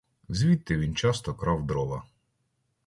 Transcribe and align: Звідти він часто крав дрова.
Звідти 0.29 0.77
він 0.77 0.95
часто 0.95 1.33
крав 1.35 1.65
дрова. 1.67 2.03